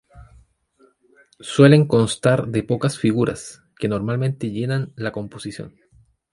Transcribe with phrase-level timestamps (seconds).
[1.41, 5.75] Suelen constar de pocas figuras, que normalmente llenan la composición.